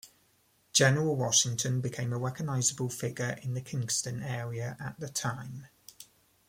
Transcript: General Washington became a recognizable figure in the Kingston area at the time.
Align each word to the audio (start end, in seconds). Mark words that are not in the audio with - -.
General 0.73 1.15
Washington 1.15 1.79
became 1.79 2.11
a 2.11 2.17
recognizable 2.17 2.89
figure 2.89 3.37
in 3.43 3.53
the 3.53 3.61
Kingston 3.61 4.23
area 4.23 4.75
at 4.79 4.99
the 4.99 5.09
time. 5.09 5.67